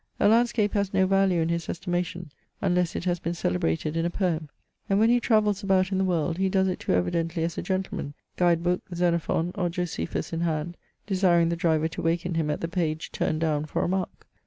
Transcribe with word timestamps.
A 0.19 0.27
landscape 0.27 0.73
has 0.73 0.95
no 0.95 1.05
value 1.05 1.41
in 1.41 1.49
his 1.49 1.69
estimation, 1.69 2.31
unless 2.59 2.95
it 2.95 3.03
has 3.05 3.19
been 3.19 3.35
celebrated 3.35 3.95
in 3.95 4.03
a 4.03 4.09
poem; 4.09 4.49
and 4.89 4.97
when 4.97 5.11
he 5.11 5.19
travels 5.19 5.61
about 5.61 5.91
in 5.91 5.99
the 5.99 6.03
world, 6.03 6.39
he 6.39 6.49
does 6.49 6.67
it 6.67 6.79
too 6.79 6.93
evidently 6.93 7.43
as 7.43 7.55
a 7.55 7.61
gentleman, 7.61 8.15
guide 8.35 8.63
book, 8.63 8.81
Xenophon, 8.95 9.51
or 9.53 9.69
Josephus 9.69 10.33
in 10.33 10.41
hand, 10.41 10.75
desiring 11.05 11.49
the 11.49 11.55
driver 11.55 11.87
to 11.89 12.01
waken 12.01 12.33
him 12.33 12.49
at 12.49 12.61
the 12.61 12.67
page 12.67 13.11
turned 13.11 13.41
down 13.41 13.65
for 13.65 13.83
a 13.83 13.87
mark. 13.87 14.25